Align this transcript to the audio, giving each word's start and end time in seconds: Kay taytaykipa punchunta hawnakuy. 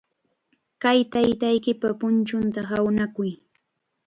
Kay 0.83 0.99
taytaykipa 1.11 1.89
punchunta 2.01 2.61
hawnakuy. 2.71 3.31